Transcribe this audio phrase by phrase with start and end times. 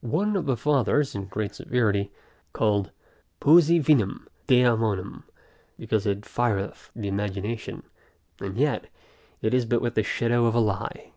[0.00, 2.12] One of the fathers, in great severity,
[2.52, 2.92] called
[3.40, 5.24] poesy vinum daemonum,
[5.76, 7.82] because it fireth the imagination;
[8.38, 8.86] and yet,
[9.42, 11.10] it is but with the shadow of a lie.